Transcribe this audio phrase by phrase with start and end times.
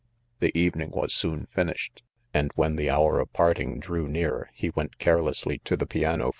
[0.39, 2.01] The evening 1 was finished,
[2.33, 6.29] and wheal the hour of parting drew near he went carelessly to the piano.